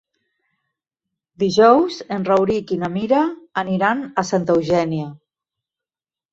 Dijous 1.43 1.99
en 2.17 2.25
Rauric 2.31 2.75
i 2.77 2.79
na 2.85 2.91
Mira 2.95 3.21
aniran 3.65 4.05
a 4.25 4.27
Santa 4.33 4.59
Eugènia. 4.59 5.15